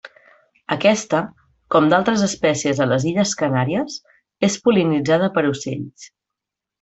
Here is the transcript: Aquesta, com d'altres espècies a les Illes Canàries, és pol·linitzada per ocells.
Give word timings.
Aquesta, 0.75 1.17
com 1.75 1.89
d'altres 1.91 2.23
espècies 2.29 2.81
a 2.85 2.89
les 2.93 3.05
Illes 3.11 3.33
Canàries, 3.45 3.99
és 4.51 4.57
pol·linitzada 4.65 5.29
per 5.37 5.45
ocells. 5.55 6.09